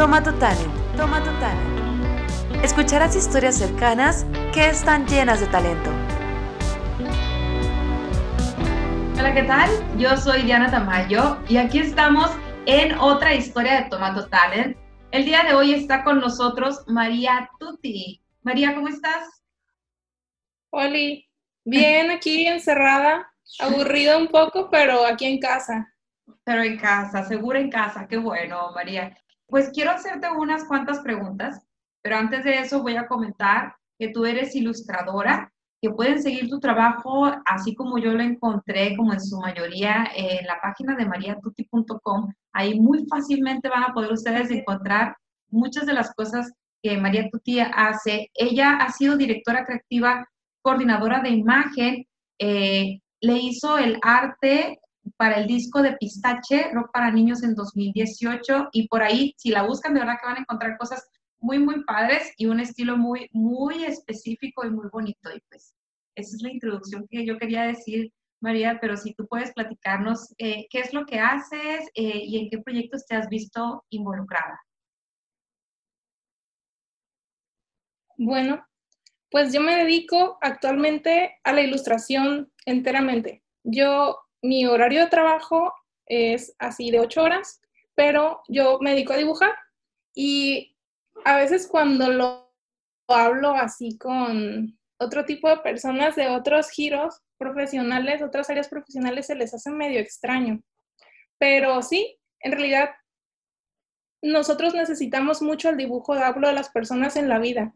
[0.00, 2.64] Toma tu talent, toma tu talent.
[2.64, 5.90] Escucharás historias cercanas que están llenas de talento.
[9.18, 9.68] Hola, ¿qué tal?
[9.98, 12.30] Yo soy Diana Tamayo y aquí estamos
[12.64, 14.74] en otra historia de Tomato Talent.
[15.10, 18.22] El día de hoy está con nosotros María Tuti.
[18.40, 19.42] María, ¿cómo estás?
[20.70, 21.28] Oli,
[21.66, 25.92] bien aquí encerrada, aburrido un poco, pero aquí en casa.
[26.42, 29.14] Pero en casa, seguro en casa, qué bueno, María.
[29.50, 31.66] Pues quiero hacerte unas cuantas preguntas,
[32.02, 36.60] pero antes de eso voy a comentar que tú eres ilustradora, que pueden seguir tu
[36.60, 42.32] trabajo así como yo lo encontré, como en su mayoría, en la página de mariatuti.com.
[42.52, 45.16] Ahí muy fácilmente van a poder ustedes encontrar
[45.48, 48.30] muchas de las cosas que María Tuti hace.
[48.34, 50.28] Ella ha sido directora creativa,
[50.62, 52.06] coordinadora de imagen,
[52.38, 54.79] eh, le hizo el arte
[55.16, 59.62] para el disco de Pistache, Rock para Niños en 2018, y por ahí, si la
[59.62, 63.28] buscan, de verdad que van a encontrar cosas muy, muy padres y un estilo muy,
[63.32, 65.30] muy específico y muy bonito.
[65.34, 65.74] Y pues,
[66.14, 70.66] esa es la introducción que yo quería decir, María, pero si tú puedes platicarnos eh,
[70.70, 74.60] qué es lo que haces eh, y en qué proyectos te has visto involucrada.
[78.16, 78.64] Bueno,
[79.30, 83.42] pues yo me dedico actualmente a la ilustración enteramente.
[83.62, 85.72] Yo mi horario de trabajo
[86.06, 87.60] es así de ocho horas,
[87.94, 89.54] pero yo me dedico a dibujar
[90.14, 90.76] y
[91.24, 92.52] a veces cuando lo
[93.08, 99.34] hablo así con otro tipo de personas de otros giros profesionales, otras áreas profesionales, se
[99.34, 100.62] les hace medio extraño.
[101.38, 102.90] Pero sí, en realidad
[104.22, 107.74] nosotros necesitamos mucho el dibujo, hablo de las personas en la vida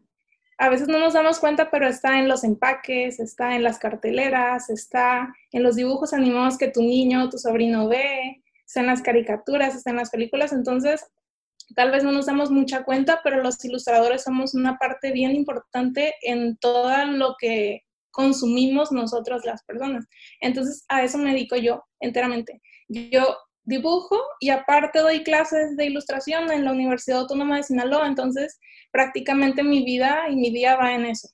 [0.57, 4.69] a veces no nos damos cuenta, pero está en los empaques, está en las carteleras,
[4.69, 9.75] está en los dibujos animados que tu niño, tu sobrino ve, está en las caricaturas,
[9.75, 10.53] está en las películas.
[10.53, 11.05] Entonces,
[11.75, 16.15] tal vez no nos damos mucha cuenta, pero los ilustradores somos una parte bien importante
[16.21, 20.05] en todo lo que consumimos nosotros las personas.
[20.39, 22.61] Entonces, a eso me dedico yo enteramente.
[22.87, 28.59] Yo dibujo y aparte doy clases de ilustración en la Universidad Autónoma de Sinaloa, entonces
[28.91, 31.29] prácticamente mi vida y mi día va en eso.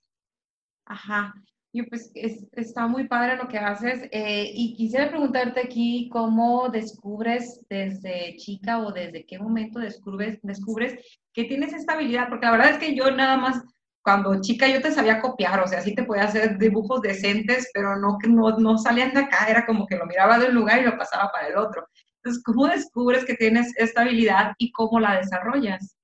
[0.85, 1.33] Ajá,
[1.73, 4.09] y pues está muy padre lo que haces.
[4.11, 10.99] Eh, y quisiera preguntarte aquí cómo descubres desde chica o desde qué momento descubres, descubres
[11.33, 13.63] que tienes esta habilidad, porque la verdad es que yo nada más
[14.03, 17.95] cuando chica yo te sabía copiar, o sea, sí te podía hacer dibujos decentes, pero
[17.97, 20.85] no, no, no salían de acá, era como que lo miraba de un lugar y
[20.85, 21.87] lo pasaba para el otro.
[22.23, 25.95] Entonces, ¿cómo descubres que tienes esta habilidad y cómo la desarrollas?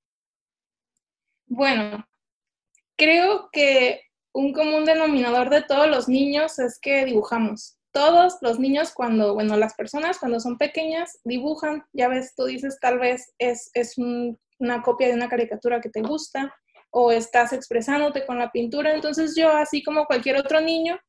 [1.45, 2.05] Bueno,
[2.97, 4.01] creo que
[4.33, 7.77] un común denominador de todos los niños es que dibujamos.
[7.91, 12.79] Todos los niños cuando, bueno, las personas cuando son pequeñas dibujan, ya ves, tú dices
[12.79, 16.53] tal vez es, es una copia de una caricatura que te gusta
[16.89, 18.93] o estás expresándote con la pintura.
[18.93, 20.99] Entonces yo, así como cualquier otro niño,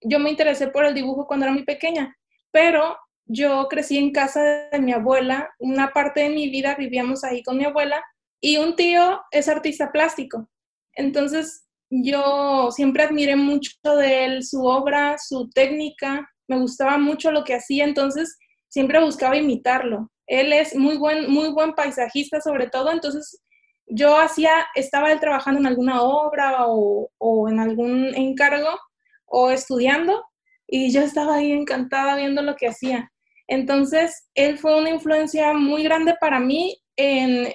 [0.00, 2.16] yo me interesé por el dibujo cuando era muy pequeña,
[2.50, 7.42] pero yo crecí en casa de mi abuela, una parte de mi vida vivíamos ahí
[7.42, 8.02] con mi abuela
[8.40, 10.48] y un tío es artista plástico.
[10.94, 17.44] Entonces yo siempre admiré mucho de él, su obra, su técnica, me gustaba mucho lo
[17.44, 18.36] que hacía, entonces
[18.68, 20.10] siempre buscaba imitarlo.
[20.26, 23.42] Él es muy buen, muy buen paisajista sobre todo, entonces
[23.86, 28.78] yo hacía, estaba él trabajando en alguna obra o, o en algún encargo
[29.26, 30.24] o estudiando
[30.66, 33.12] y yo estaba ahí encantada viendo lo que hacía.
[33.46, 37.52] Entonces, él fue una influencia muy grande para mí en,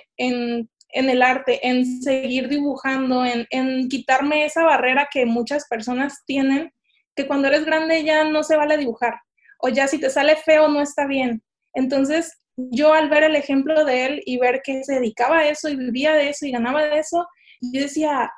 [0.91, 6.73] el arte, en seguir dibujando, en, quitarme esa barrera que muchas personas tienen,
[7.15, 9.15] que cuando eres grande ya no se vale dibujar,
[9.59, 11.43] o ya si te sale feo no está bien.
[11.73, 15.69] Entonces, yo al ver el ejemplo de él y ver que se dedicaba a eso
[15.69, 17.27] y vivía de eso y ganaba de eso,
[17.61, 18.31] yo decía,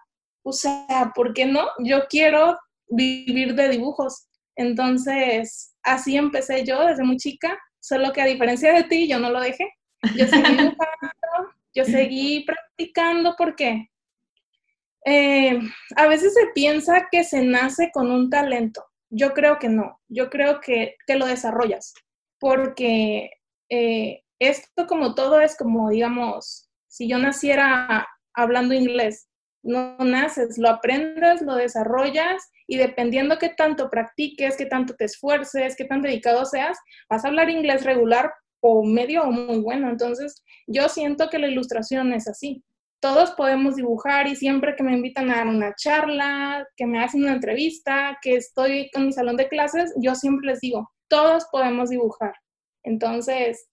[0.44, 1.68] o sea, ¿por qué no?
[1.80, 2.58] Yo quiero
[2.88, 4.28] vivir de dibujos.
[4.56, 9.30] Entonces, así empecé yo desde muy chica, solo que a diferencia de ti, yo no
[9.30, 9.70] lo dejé.
[10.16, 10.42] Yo seguí
[11.74, 13.90] yo seguí practicando porque
[15.06, 15.60] eh,
[15.96, 18.84] a veces se piensa que se nace con un talento.
[19.10, 21.94] Yo creo que no, yo creo que, que lo desarrollas,
[22.40, 23.30] porque
[23.70, 29.28] eh, esto como todo es como, digamos, si yo naciera hablando inglés,
[29.64, 35.76] no naces, lo aprendes, lo desarrollas y dependiendo qué tanto practiques, qué tanto te esfuerces,
[35.76, 36.78] qué tan dedicado seas,
[37.10, 38.32] vas a hablar inglés regular
[38.62, 39.90] o medio o muy bueno.
[39.90, 42.64] Entonces, yo siento que la ilustración es así.
[43.02, 47.24] Todos podemos dibujar y siempre que me invitan a dar una charla, que me hacen
[47.24, 51.90] una entrevista, que estoy con mi salón de clases, yo siempre les digo, todos podemos
[51.90, 52.36] dibujar.
[52.84, 53.68] Entonces,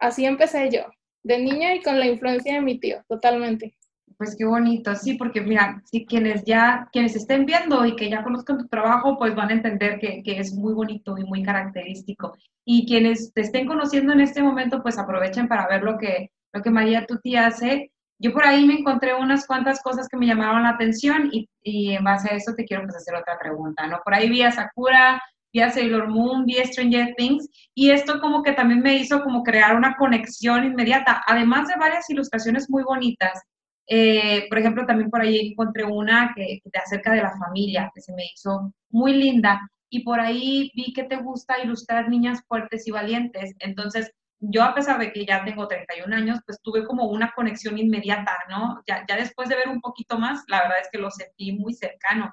[0.00, 0.84] así empecé yo.
[1.22, 3.74] de niña y con la influencia de mi tío, totalmente.
[4.16, 8.22] Pues qué bonito, sí, porque mira, si quienes ya, quienes estén viendo y que ya
[8.22, 12.36] conozcan tu trabajo, pues van a entender que, que, es muy bonito y muy característico.
[12.64, 16.62] Y quienes te estén conociendo en este momento, pues aprovechen para ver lo que, lo
[16.62, 17.92] que María Tuti hace.
[18.18, 21.92] Yo por ahí me encontré unas cuantas cosas que me llamaron la atención y, y
[21.92, 24.00] en base a eso te quiero pues hacer otra pregunta, ¿no?
[24.04, 25.20] Por ahí vi a Sakura,
[25.52, 29.42] vi a Sailor Moon, vi Stranger Things, y esto como que también me hizo como
[29.42, 33.40] crear una conexión inmediata, además de varias ilustraciones muy bonitas.
[33.86, 38.00] Eh, por ejemplo, también por ahí encontré una que, que acerca de la familia, que
[38.00, 42.86] se me hizo muy linda, y por ahí vi que te gusta ilustrar niñas fuertes
[42.86, 43.54] y valientes.
[43.58, 47.78] Entonces, yo a pesar de que ya tengo 31 años, pues tuve como una conexión
[47.78, 48.82] inmediata, ¿no?
[48.86, 51.74] Ya, ya después de ver un poquito más, la verdad es que lo sentí muy
[51.74, 52.32] cercano.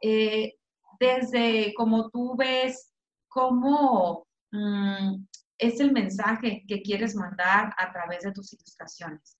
[0.00, 0.54] Eh,
[0.98, 2.90] desde como tú ves
[3.28, 5.26] cómo mm,
[5.58, 9.36] es el mensaje que quieres mandar a través de tus ilustraciones.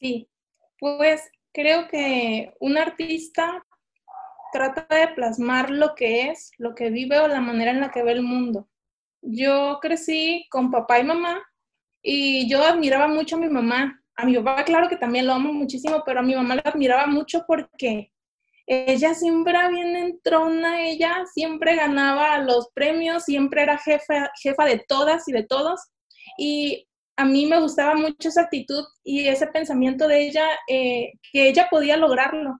[0.00, 0.28] Sí,
[0.78, 3.64] pues creo que un artista
[4.52, 8.02] trata de plasmar lo que es, lo que vive o la manera en la que
[8.02, 8.68] ve el mundo.
[9.20, 11.42] Yo crecí con papá y mamá
[12.02, 14.02] y yo admiraba mucho a mi mamá.
[14.16, 17.06] A mi papá, claro que también lo amo muchísimo, pero a mi mamá la admiraba
[17.06, 18.12] mucho porque
[18.66, 25.28] ella siempre bien entrona, ella siempre ganaba los premios, siempre era jefa, jefa de todas
[25.28, 25.80] y de todos.
[26.38, 26.86] Y
[27.20, 31.68] a mí me gustaba mucho esa actitud y ese pensamiento de ella, eh, que ella
[31.70, 32.58] podía lograrlo.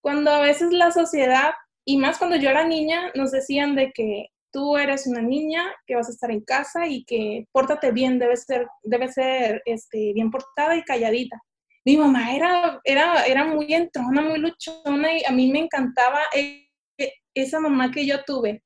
[0.00, 1.52] Cuando a veces la sociedad,
[1.84, 5.96] y más cuando yo era niña, nos decían de que tú eres una niña, que
[5.96, 10.30] vas a estar en casa y que pórtate bien, debe ser, debe ser este, bien
[10.30, 11.40] portada y calladita
[11.84, 16.68] mi mamá era, era, era muy entrona, muy luchona y a mí me encantaba e,
[16.98, 18.62] e, esa mamá que yo tuve.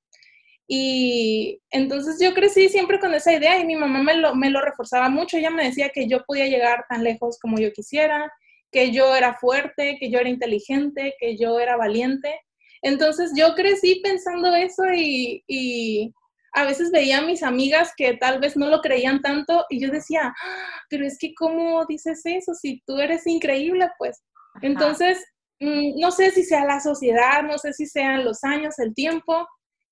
[0.68, 4.60] Y entonces yo crecí siempre con esa idea y mi mamá me lo, me lo
[4.60, 5.36] reforzaba mucho.
[5.36, 8.32] Ella me decía que yo podía llegar tan lejos como yo quisiera,
[8.72, 12.40] que yo era fuerte, que yo era inteligente, que yo era valiente.
[12.82, 16.12] Entonces yo crecí pensando eso y, y
[16.56, 19.90] a veces veía a mis amigas que tal vez no lo creían tanto y yo
[19.90, 22.54] decía, ah, pero es que ¿cómo dices eso?
[22.54, 24.22] Si tú eres increíble, pues.
[24.62, 25.22] Entonces,
[25.60, 29.46] mm, no sé si sea la sociedad, no sé si sean los años, el tiempo,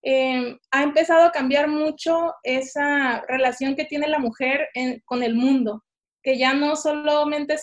[0.06, 4.68] em, ha empezado a cambiar mucho esa relación que tiene la mujer
[5.06, 5.82] con el mundo,
[6.22, 7.56] que ya no solamente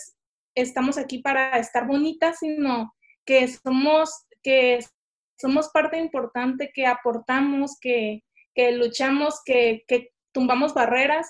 [0.56, 2.94] estamos aquí para estar bonitas, sino
[3.26, 4.80] que somos, que
[5.40, 8.24] somos parte importante, que aportamos, que,
[8.56, 9.84] que luchamos, que,
[10.34, 11.28] tumbamos barreras.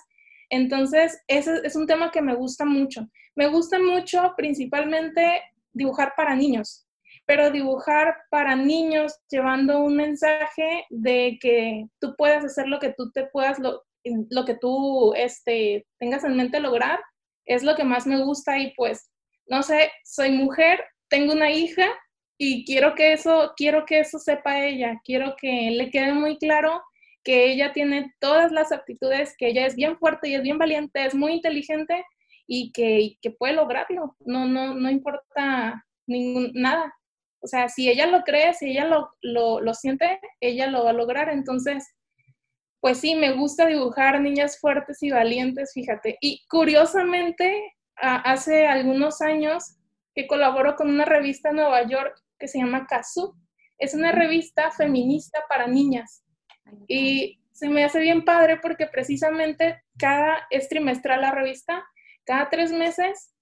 [0.50, 3.08] Entonces, ese es un tema que me gusta mucho.
[3.36, 5.42] Me gusta mucho principalmente
[5.74, 6.86] dibujar para niños,
[7.26, 13.12] pero dibujar para niños llevando un mensaje de que tú puedes hacer lo que tú
[13.12, 13.84] te puedas, lo,
[14.30, 17.00] lo que tú este, tengas en mente lograr,
[17.46, 19.10] es lo que más me gusta y pues,
[19.48, 21.88] no sé, soy mujer, tengo una hija
[22.38, 26.82] y quiero que eso, quiero que eso sepa ella, quiero que le quede muy claro
[27.24, 31.06] que ella tiene todas las aptitudes, que ella es bien fuerte y es bien valiente,
[31.06, 32.04] es muy inteligente
[32.48, 34.16] y que, que puede lograrlo.
[34.22, 36.94] No, no, no importa ningún, nada.
[37.42, 40.92] O sea, si ella lo cree, si ella lo, lo, lo siente, ella lo va
[40.92, 41.30] a lograr.
[41.30, 41.88] Entonces,
[42.80, 46.18] pues sí, me gusta dibujar niñas fuertes y valientes, fíjate.
[46.22, 49.78] Y curiosamente, hace algunos años
[50.16, 53.36] que colaboro con una revista en Nueva York que se llama Kazoo.
[53.78, 56.24] Es una revista feminista para niñas.
[56.88, 61.84] Y se me hace bien padre porque precisamente cada, es trimestral la revista,
[62.26, 63.36] cada tres meses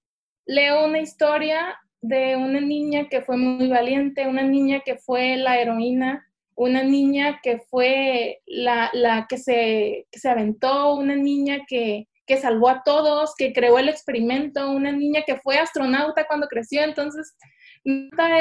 [0.46, 5.60] leo una historia de una niña que fue muy valiente, una niña que fue la
[5.60, 6.26] heroína,
[6.56, 12.70] una niña que fue la, la que, se, se, aventó, una niña que, que salvó
[12.70, 16.84] a todos, que creó el experimento, una niña que fue astronauta cuando creció.
[16.84, 17.36] Entonces,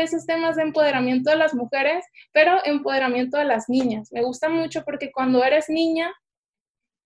[0.00, 4.10] esos temas de empoderamiento de las mujeres, pero empoderamiento de las niñas.
[4.12, 6.12] Me gusta mucho porque cuando eres niña,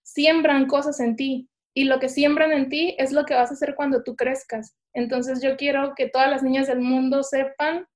[0.02, 3.55] siembran cosas en ti y lo que siembran en ti es lo que vas a
[3.55, 4.76] hacer cuando tú crezcas.
[4.93, 7.87] Entonces yo quiero que todas las niñas del mundo sepan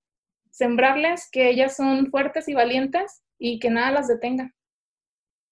[0.50, 4.50] sembrarles que ellas son fuertes y valientes y que nada las detenga.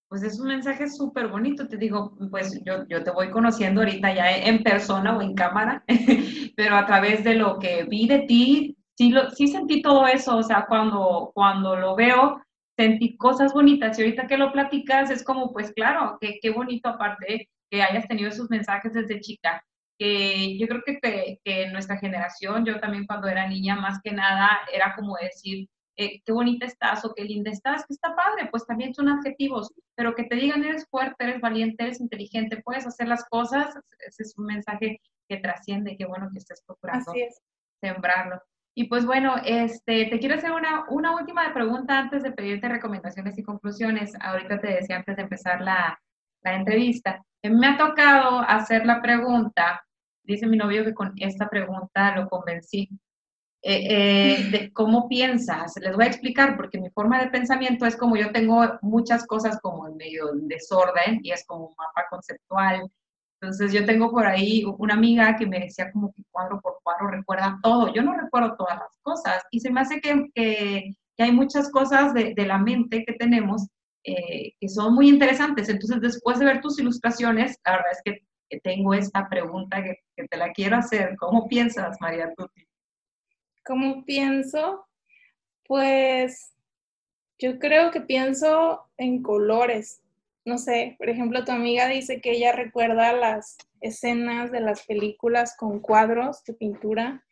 [0.08, 4.14] Pues es un mensaje súper bonito, te digo, pues yo, yo te voy conociendo ahorita
[4.14, 5.84] ya en persona o en cámara,
[6.56, 10.36] pero a través de lo que vi de ti, sí, lo, sí sentí todo eso,
[10.36, 12.40] o sea, cuando, cuando lo veo,
[12.76, 17.48] sentí cosas bonitas y ahorita que lo platicas es como, pues claro, qué bonito aparte
[17.70, 19.64] que hayas tenido esos mensajes desde chica,
[19.98, 24.12] que yo creo que, que, que nuestra generación, yo también cuando era niña, más que
[24.12, 28.48] nada era como decir, eh, qué bonita estás o qué linda estás, que está padre,
[28.50, 32.86] pues también son adjetivos, pero que te digan eres fuerte, eres valiente, eres inteligente, puedes
[32.86, 37.12] hacer las cosas, ese es un mensaje que trasciende, qué bueno que estés procurando
[37.80, 38.42] sembrarlo.
[38.76, 43.38] Y pues bueno, este, te quiero hacer una, una última pregunta antes de pedirte recomendaciones
[43.38, 44.14] y conclusiones.
[44.20, 46.00] Ahorita te decía antes de empezar la,
[46.42, 47.24] la entrevista.
[47.50, 49.84] Me ha tocado hacer la pregunta,
[50.22, 52.88] dice mi novio que con esta pregunta lo convencí.
[53.66, 55.76] Eh, eh, de cómo piensas.
[55.80, 59.58] Les voy a explicar porque mi forma de pensamiento es como yo tengo muchas cosas
[59.62, 62.90] como en medio desorden y es como un mapa conceptual.
[63.40, 67.08] Entonces yo tengo por ahí una amiga que me decía como que cuadro por cuadro
[67.08, 67.90] recuerda todo.
[67.94, 72.12] Yo no recuerdo todas las cosas y se me hace que, que, hay muchas cosas
[72.12, 73.66] de, de, la mente que tenemos
[74.04, 75.68] eh, que son muy interesantes.
[75.68, 78.24] Entonces después de ver tus ilustraciones, la verdad es que,
[78.62, 81.16] tengo esta pregunta que, que, te la quiero hacer.
[81.18, 82.64] ¿Cómo piensas, María Tuti?
[83.64, 84.86] ¿Cómo pienso?
[85.66, 86.54] Pues
[87.38, 90.02] yo creo que pienso en colores.
[90.44, 95.56] No sé, por ejemplo, tu amiga dice que ella recuerda las escenas de las películas
[95.58, 97.24] con cuadros de pintura.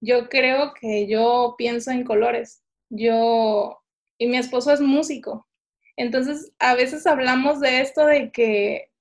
[0.00, 2.62] Yo creo que yo pienso en colores.
[2.88, 3.82] Yo,
[4.18, 5.46] y mi esposo es músico.
[5.96, 8.92] Entonces, a veces hablamos de esto de que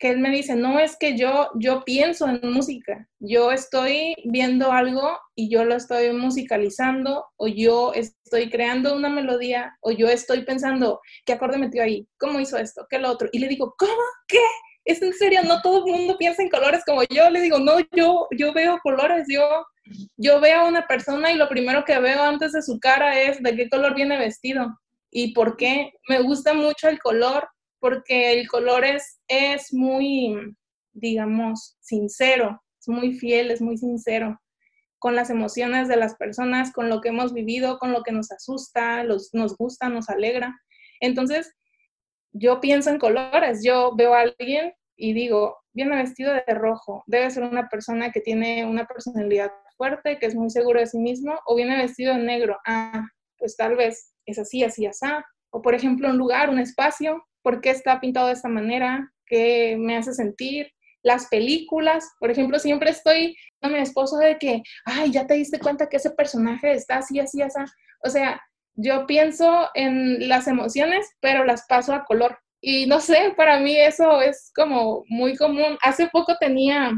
[0.00, 4.72] que él me dice, no es que yo, yo pienso en música, yo estoy viendo
[4.72, 10.46] algo y yo lo estoy musicalizando o yo estoy creando una melodía o yo estoy
[10.46, 12.08] pensando, ¿qué acorde metió ahí?
[12.18, 12.86] ¿Cómo hizo esto?
[12.88, 13.28] ¿Qué lo otro?
[13.30, 13.92] Y le digo, ¿cómo?
[14.26, 14.40] ¿Qué?
[14.86, 15.42] ¿Es en serio?
[15.42, 17.28] No todo el mundo piensa en colores como yo.
[17.28, 19.66] Le digo, no, yo, yo veo colores, yo,
[20.16, 23.42] yo veo a una persona y lo primero que veo antes de su cara es
[23.42, 25.92] de qué color viene vestido y por qué.
[26.08, 27.48] Me gusta mucho el color
[27.78, 30.56] porque el color es, es muy,
[30.92, 34.38] digamos, sincero, es muy fiel, es muy sincero
[35.00, 38.30] con las emociones de las personas, con lo que hemos vivido, con lo que nos
[38.30, 40.60] asusta, los, nos gusta, nos alegra.
[41.00, 41.54] Entonces,
[42.32, 47.30] yo pienso en colores, yo veo a alguien y digo, viene vestido de rojo, debe
[47.30, 51.40] ser una persona que tiene una personalidad fuerte, que es muy seguro de sí mismo,
[51.46, 53.02] o viene vestido de negro, ah,
[53.38, 55.06] pues tal vez es así, así, así.
[55.50, 59.76] O por ejemplo, un lugar, un espacio, por qué está pintado de esta manera, qué
[59.78, 60.70] me hace sentir.
[61.02, 65.58] Las películas, por ejemplo, siempre estoy a mi esposo de que, ay, ya te diste
[65.58, 67.58] cuenta que ese personaje está así, así, así.
[68.04, 68.40] O sea,
[68.74, 72.38] yo pienso en las emociones, pero las paso a color.
[72.60, 75.78] Y no sé, para mí eso es como muy común.
[75.82, 76.92] Hace poco tenía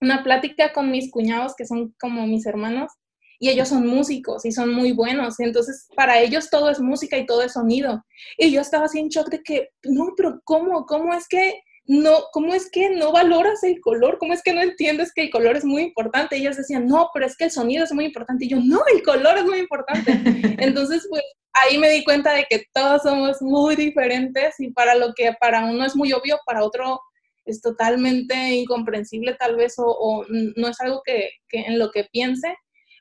[0.00, 2.92] una plática con mis cuñados, que son como mis hermanos,
[3.38, 5.40] y ellos son músicos y son muy buenos.
[5.40, 8.04] Entonces, para ellos todo es música y todo es sonido.
[8.38, 10.86] Y yo estaba así en shock de que, no, pero ¿cómo?
[10.86, 14.18] ¿Cómo es que no, cómo es que no valoras el color?
[14.18, 16.36] ¿Cómo es que no entiendes que el color es muy importante?
[16.36, 18.46] Y ellos decían, no, pero es que el sonido es muy importante.
[18.46, 20.12] Y yo, no, el color es muy importante.
[20.58, 25.14] Entonces, pues ahí me di cuenta de que todos somos muy diferentes y para lo
[25.14, 27.00] que para uno es muy obvio, para otro
[27.44, 32.04] es totalmente incomprensible tal vez o, o no es algo que, que en lo que
[32.12, 32.56] piense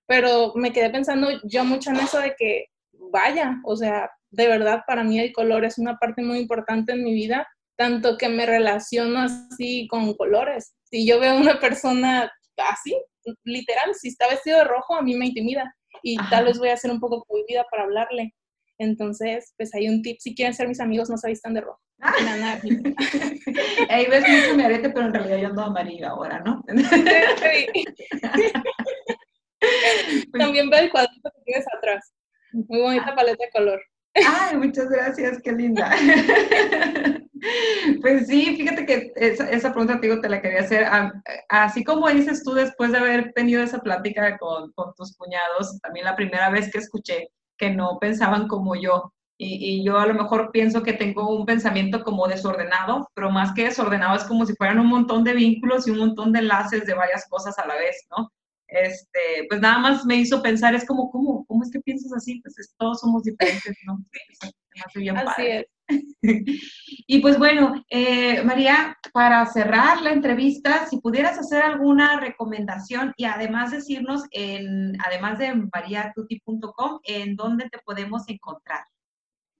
[0.07, 2.65] pero me quedé pensando yo mucho en eso de que,
[3.11, 7.03] vaya, o sea, de verdad para mí el color es una parte muy importante en
[7.03, 7.47] mi vida,
[7.77, 10.75] tanto que me relaciono así con colores.
[10.83, 12.95] Si yo veo a una persona así,
[13.43, 16.77] literal, si está vestido de rojo, a mí me intimida y tal vez voy a
[16.77, 18.33] ser un poco cohibida para hablarle.
[18.77, 21.79] Entonces, pues hay un tip, si quieren ser mis amigos, no se vistan de rojo.
[23.89, 26.61] Ahí ves mucho mi arete, pero en realidad yo ando amarillo ahora, ¿no?
[30.39, 32.13] También veo el cuadrito que tienes atrás.
[32.51, 33.15] Muy bonita ah.
[33.15, 33.81] paleta de color.
[34.15, 35.91] Ay, muchas gracias, qué linda.
[38.01, 40.87] Pues sí, fíjate que esa, esa pregunta te, te la quería hacer.
[41.49, 46.05] Así como dices tú, después de haber tenido esa plática con, con tus cuñados, también
[46.05, 49.13] la primera vez que escuché que no pensaban como yo.
[49.37, 53.53] Y, y, yo a lo mejor pienso que tengo un pensamiento como desordenado, pero más
[53.53, 56.85] que desordenado es como si fueran un montón de vínculos y un montón de enlaces
[56.85, 58.31] de varias cosas a la vez, ¿no?
[58.83, 62.41] Este, pues nada más me hizo pensar, es como, ¿cómo, cómo es que piensas así?
[62.41, 64.03] Pues todos somos diferentes, ¿no?
[65.25, 65.65] así es.
[67.07, 73.25] y pues bueno, eh, María, para cerrar la entrevista, si pudieras hacer alguna recomendación y
[73.25, 78.83] además decirnos, en, además de mariatuti.com, en dónde te podemos encontrar.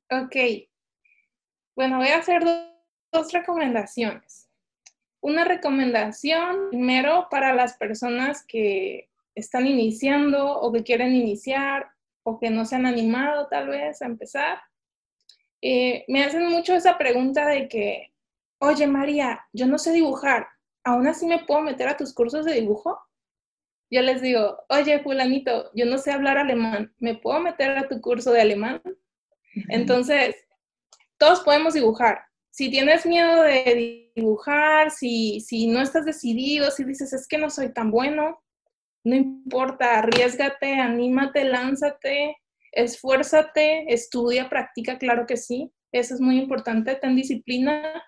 [0.10, 0.36] Ok.
[1.76, 2.44] Bueno, voy a hacer
[3.12, 4.45] dos recomendaciones
[5.26, 11.88] una recomendación primero para las personas que están iniciando o que quieren iniciar
[12.22, 14.60] o que no se han animado tal vez a empezar.
[15.64, 18.14] Eh, me hacen mucho esa pregunta de que,
[18.60, 20.48] oye María, yo no sé dibujar,
[20.84, 23.00] ¿aún así me puedo meter a tus cursos de dibujo?
[23.90, 28.02] yo les digo, oye, fulanito, yo no sé hablar alemán, ¿me puedo meter a tu
[28.02, 28.82] curso de alemán?
[29.70, 30.36] Entonces,
[31.18, 32.26] todos podemos dibujar.
[32.56, 37.50] Si tienes miedo de dibujar, si, si no estás decidido, si dices, es que no
[37.50, 38.42] soy tan bueno,
[39.04, 42.38] no importa, arriesgate, anímate, lánzate,
[42.72, 45.70] esfuérzate, estudia, practica, claro que sí.
[45.92, 48.02] Eso es muy importante, ten disciplina.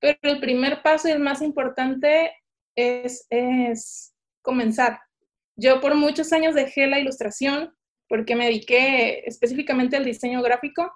[0.00, 2.32] Pero el primer paso y el más importante
[2.74, 4.98] es, es comenzar.
[5.54, 7.72] Yo por muchos años dejé la ilustración
[8.08, 10.92] porque me dediqué específicamente al diseño gráfico,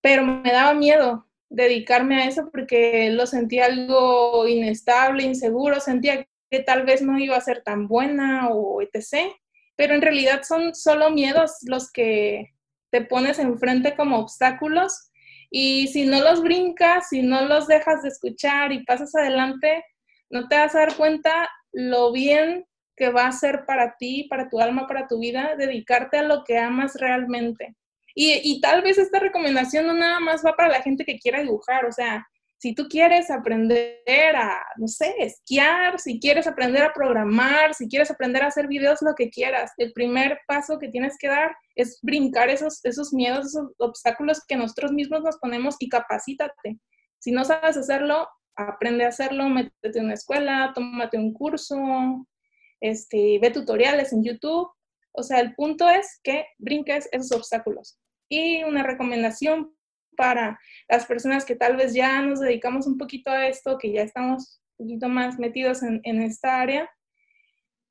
[0.00, 6.60] pero me daba miedo dedicarme a eso porque lo sentía algo inestable, inseguro, sentía que
[6.60, 9.32] tal vez no iba a ser tan buena o etc.
[9.76, 12.54] Pero en realidad son solo miedos los que
[12.90, 15.10] te pones enfrente como obstáculos
[15.50, 19.84] y si no los brincas, si no los dejas de escuchar y pasas adelante,
[20.30, 22.66] no te vas a dar cuenta lo bien
[22.96, 26.44] que va a ser para ti, para tu alma, para tu vida, dedicarte a lo
[26.44, 27.74] que amas realmente.
[28.14, 31.86] Y, tal vez esta recomendación no nada más va para la gente que quiera dibujar,
[31.86, 32.26] o sea,
[32.58, 38.10] si tú quieres aprender a, no sé, esquiar, si quieres aprender a programar, si quieres
[38.10, 41.98] aprender a hacer videos, lo que quieras, el primer paso que tienes que dar es
[42.02, 46.78] brincar esos, esos miedos, esos obstáculos que nosotros mismos nos ponemos y capacítate.
[47.18, 52.26] Si no sabes hacerlo, aprende a hacerlo, métete en una escuela, tómate un curso,
[52.80, 54.68] este, ve tutoriales en YouTube.
[55.12, 57.98] O sea, el punto es que brinques esos obstáculos.
[58.28, 59.74] Y una recomendación
[60.16, 64.02] para las personas que tal vez ya nos dedicamos un poquito a esto, que ya
[64.02, 66.90] estamos un poquito más metidos en, esta área,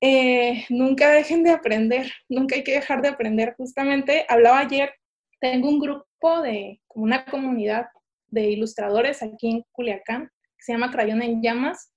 [0.01, 3.55] eh, nunca dejen de aprender, nunca hay que dejar de aprender.
[3.57, 4.93] Justamente hablaba ayer,
[5.41, 7.87] tengo un grupo de, como una comunidad
[8.27, 11.91] de ilustradores aquí en Culiacán, que se llama Crayón en Llamas,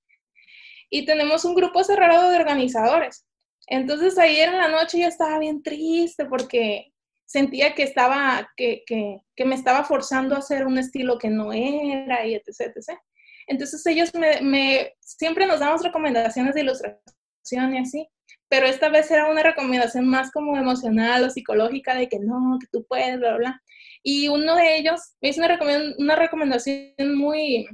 [0.90, 3.26] y tenemos un grupo cerrado de organizadores.
[3.72, 6.92] Entonces ayer en la noche yo estaba bien triste porque
[7.24, 11.54] sentía que estaba, que, que, que, me estaba forzando a hacer un estilo que no
[11.54, 12.98] era y etc, etc.
[13.46, 18.06] Entonces ellos me, me, siempre nos damos recomendaciones de ilustración y así,
[18.46, 22.66] pero esta vez era una recomendación más como emocional o psicológica de que no, que
[22.70, 23.62] tú puedes, bla, bla.
[24.02, 25.58] Y uno de ellos me hizo una,
[25.96, 27.66] una recomendación muy,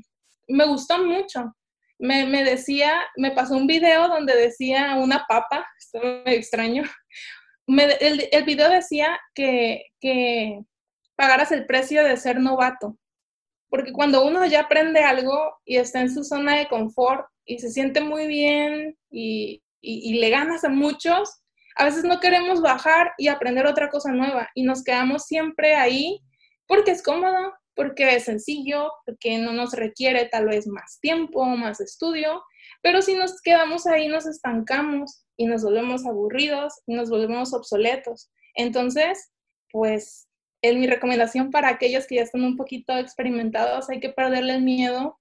[0.47, 1.57] me gustó mucho.
[1.99, 6.85] Me, me, decía, me pasó un video donde decía una papa, esto me extraño,
[7.67, 10.61] el, el, video decía que, que
[11.17, 12.97] pagaras el precio de ser novato,
[13.69, 17.71] porque cuando uno ya aprende algo y está en su zona de confort y se
[17.71, 21.43] siente muy bien y, y, le ganas a muchos,
[21.77, 26.21] a veces no queremos bajar y aprender otra cosa nueva y nos quedamos siempre ahí
[26.67, 31.81] porque es cómodo, porque es sencillo, porque no nos requiere tal vez más tiempo, más
[31.81, 32.43] estudio,
[32.83, 38.33] pero si nos quedamos ahí nos estancamos y nos volvemos aburridos y nos volvemos obsoletos.
[38.57, 39.31] Entonces,
[39.71, 40.27] pues,
[40.61, 44.63] es mi recomendación para aquellos que ya están un poquito experimentados, hay que perderle el
[44.63, 45.17] miedo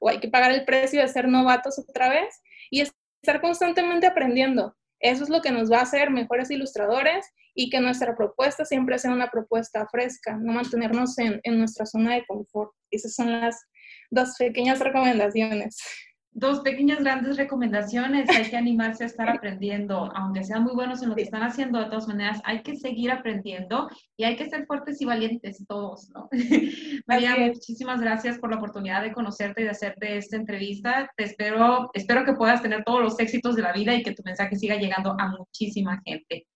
[0.00, 4.76] o hay que pagar el precio de ser novatos otra vez y estar constantemente aprendiendo.
[5.04, 8.98] Eso es lo que nos va a hacer mejores ilustradores y que nuestra propuesta siempre
[8.98, 12.72] sea una propuesta fresca, no mantenernos en, en nuestra zona de confort.
[12.90, 13.66] Esas son las
[14.10, 15.76] dos pequeñas recomendaciones
[16.34, 18.28] dos pequeñas grandes recomendaciones.
[18.28, 21.78] Hay que animarse a estar aprendiendo, aunque sean muy buenos en lo que están haciendo,
[21.78, 26.10] de todas maneras, hay que seguir aprendiendo y hay que ser fuertes y valientes todos,
[26.10, 26.28] ¿no?
[27.06, 31.10] María, muchísimas gracias por la oportunidad de conocerte y de hacerte esta entrevista.
[31.16, 34.22] Te espero, espero que puedas tener todos los éxitos de la vida y que tu
[34.24, 36.46] mensaje siga llegando a muchísima gente.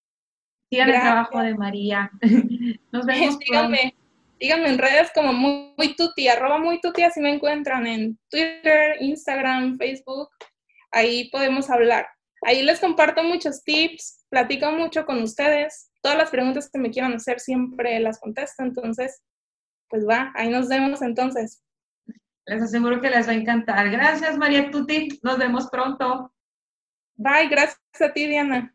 [0.70, 2.10] Sigan el trabajo de María.
[2.92, 3.38] Nos vemos.
[3.48, 3.94] Díganme,
[4.38, 8.96] díganme en redes como muy, muy tuti, arroba muy tuti, así me encuentran en Twitter,
[9.00, 10.28] Instagram, Facebook.
[10.90, 12.06] Ahí podemos hablar.
[12.42, 15.90] Ahí les comparto muchos tips, platico mucho con ustedes.
[16.02, 18.62] Todas las preguntas que me quieran hacer siempre las contesto.
[18.62, 19.22] Entonces,
[19.88, 21.62] pues va, ahí nos vemos entonces.
[22.46, 23.90] Les aseguro que les va a encantar.
[23.90, 25.08] Gracias, María Tuti.
[25.22, 26.32] Nos vemos pronto.
[27.16, 28.66] Bye, gracias a ti, Diana.